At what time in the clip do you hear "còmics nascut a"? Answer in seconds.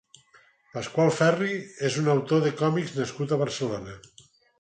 2.63-3.39